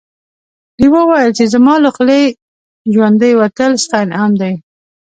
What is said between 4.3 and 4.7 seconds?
دی.